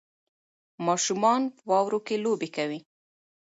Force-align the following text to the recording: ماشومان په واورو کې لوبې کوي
ماشومان 0.87 1.41
په 1.55 1.61
واورو 1.69 1.99
کې 2.07 2.15
لوبې 2.25 2.49
کوي 2.55 2.79